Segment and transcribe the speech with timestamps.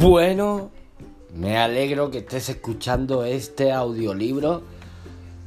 [0.00, 0.70] Bueno,
[1.34, 4.62] me alegro que estés escuchando este audiolibro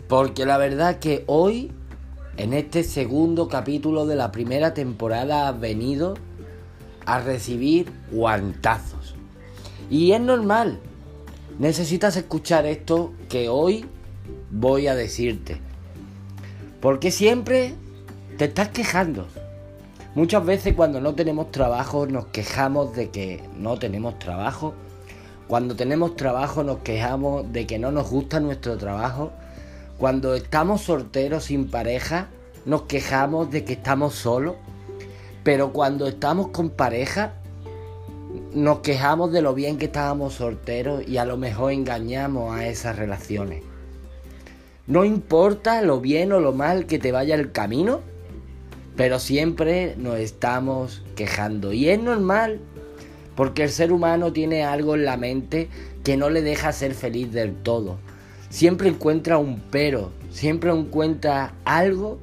[0.07, 1.71] porque la verdad que hoy,
[2.37, 6.13] en este segundo capítulo de la primera temporada, has venido
[7.07, 9.15] a recibir guantazos.
[9.89, 10.77] Y es normal,
[11.57, 13.87] necesitas escuchar esto que hoy
[14.51, 15.61] voy a decirte.
[16.79, 17.73] Porque siempre
[18.37, 19.25] te estás quejando.
[20.15, 24.75] Muchas veces cuando no tenemos trabajo nos quejamos de que no tenemos trabajo.
[25.47, 29.31] Cuando tenemos trabajo nos quejamos de que no nos gusta nuestro trabajo.
[29.97, 32.27] Cuando estamos solteros sin pareja
[32.65, 34.55] nos quejamos de que estamos solos.
[35.43, 37.33] Pero cuando estamos con pareja
[38.53, 42.97] nos quejamos de lo bien que estábamos solteros y a lo mejor engañamos a esas
[42.97, 43.63] relaciones.
[44.85, 48.01] No importa lo bien o lo mal que te vaya el camino,
[48.95, 51.73] pero siempre nos estamos quejando.
[51.73, 52.59] Y es normal,
[53.35, 55.69] porque el ser humano tiene algo en la mente
[56.03, 57.97] que no le deja ser feliz del todo.
[58.49, 62.19] Siempre encuentra un pero, siempre encuentra algo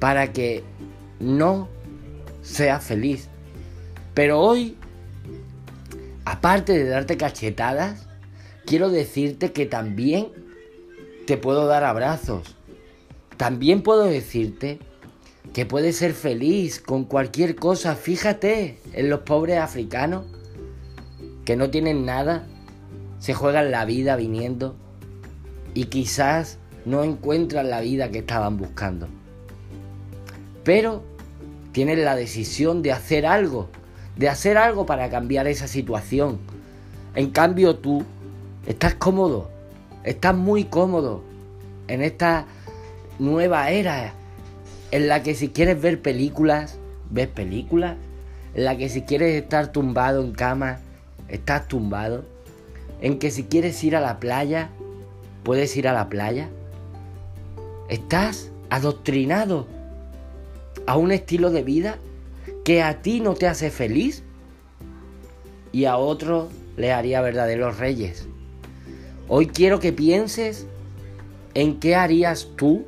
[0.00, 0.64] para que
[1.20, 1.68] no
[2.42, 3.28] sea feliz.
[4.14, 4.76] Pero hoy,
[6.24, 8.08] aparte de darte cachetadas,
[8.64, 10.28] quiero decirte que también
[11.26, 12.56] te puedo dar abrazos.
[13.36, 14.80] También puedo decirte
[15.56, 17.96] que puedes ser feliz con cualquier cosa.
[17.96, 20.26] Fíjate en los pobres africanos
[21.46, 22.46] que no tienen nada,
[23.20, 24.76] se juegan la vida viniendo
[25.72, 29.08] y quizás no encuentran la vida que estaban buscando.
[30.62, 31.02] Pero
[31.72, 33.70] tienen la decisión de hacer algo,
[34.14, 36.38] de hacer algo para cambiar esa situación.
[37.14, 38.04] En cambio tú
[38.66, 39.48] estás cómodo,
[40.04, 41.22] estás muy cómodo
[41.88, 42.44] en esta
[43.18, 44.12] nueva era
[44.96, 46.78] en la que si quieres ver películas,
[47.10, 47.98] ves películas,
[48.54, 50.78] en la que si quieres estar tumbado en cama,
[51.28, 52.24] estás tumbado,
[53.02, 54.70] en que si quieres ir a la playa,
[55.42, 56.48] puedes ir a la playa.
[57.90, 59.66] Estás adoctrinado
[60.86, 61.98] a un estilo de vida
[62.64, 64.22] que a ti no te hace feliz
[65.72, 68.26] y a otro le haría verdaderos reyes.
[69.28, 70.66] Hoy quiero que pienses
[71.52, 72.86] en qué harías tú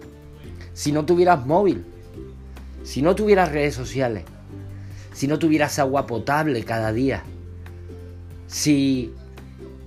[0.73, 1.85] si no tuvieras móvil,
[2.89, 4.25] si no tuvieras redes sociales,
[5.13, 7.23] si no tuvieras agua potable cada día,
[8.47, 9.13] si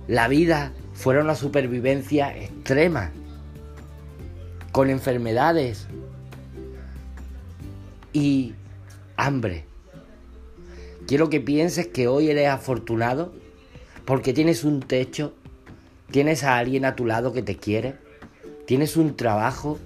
[0.06, 3.10] la vida fuera una supervivencia extrema,
[4.70, 5.88] con enfermedades
[8.12, 8.54] y
[9.16, 9.64] hambre.
[11.08, 13.32] Quiero que pienses que hoy eres afortunado
[14.04, 15.34] porque tienes un techo,
[16.12, 17.96] tienes a alguien a tu lado que te quiere,
[18.64, 19.80] tienes un trabajo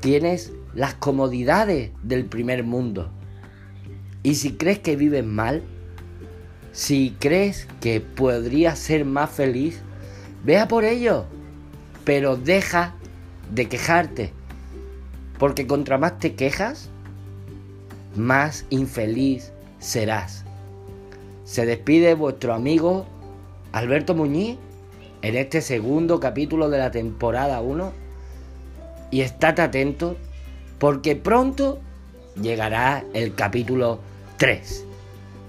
[0.00, 3.10] tienes las comodidades del primer mundo.
[4.22, 5.62] Y si crees que vives mal,
[6.72, 9.80] si crees que podrías ser más feliz,
[10.44, 11.24] vea por ello.
[12.04, 12.94] Pero deja
[13.52, 14.32] de quejarte.
[15.38, 16.90] Porque contra más te quejas,
[18.16, 20.44] más infeliz serás.
[21.44, 23.06] Se despide vuestro amigo
[23.72, 24.58] Alberto Muñiz
[25.22, 27.92] en este segundo capítulo de la temporada 1
[29.10, 30.16] y estate atento
[30.78, 31.78] porque pronto
[32.40, 34.00] llegará el capítulo
[34.36, 34.84] 3.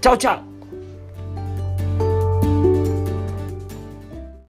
[0.00, 0.49] Chao, chao.